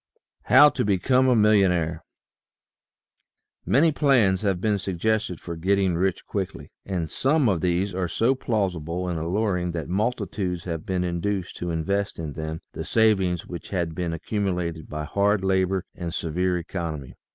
HOW 0.45 0.69
TO 0.69 0.83
BECOME 0.83 1.27
A 1.29 1.35
MILLIONAIRE 1.35 2.03
jjANY 3.67 3.93
plans 3.93 4.41
have 4.41 4.59
been 4.59 4.79
suggested 4.79 5.39
for 5.39 5.55
getting 5.55 5.93
rich 5.93 6.25
quickly, 6.25 6.71
and 6.83 7.11
some 7.11 7.47
of 7.47 7.61
these 7.61 7.93
are 7.93 8.07
so 8.07 8.33
plausible 8.33 9.07
and 9.07 9.19
alluring 9.19 9.73
that 9.73 9.87
multitudes 9.89 10.63
have 10.63 10.87
been 10.87 11.03
induced 11.03 11.55
to 11.57 11.69
invest 11.69 12.17
in 12.17 12.33
them 12.33 12.61
the 12.73 12.83
savings 12.83 13.45
which 13.45 13.69
had 13.69 13.93
been 13.93 14.11
accu 14.11 14.41
mulated 14.43 14.87
by 14.89 15.03
hard 15.03 15.43
labor 15.43 15.85
and 15.93 16.15
severe 16.15 16.57
economy. 16.57 17.13